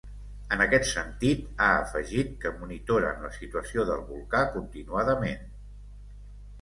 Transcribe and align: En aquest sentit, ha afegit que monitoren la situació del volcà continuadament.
En 0.55 0.61
aquest 0.63 0.87
sentit, 0.91 1.43
ha 1.65 1.67
afegit 1.81 2.33
que 2.45 2.53
monitoren 2.63 3.21
la 3.29 3.31
situació 3.37 3.87
del 3.91 4.03
volcà 4.09 4.43
continuadament. 4.59 5.49